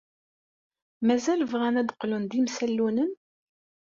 Mazal 1.05 1.41
bɣan 1.51 1.75
ad 1.81 1.89
qqlen 1.95 2.23
d 2.29 2.31
imsallunen? 2.39 3.11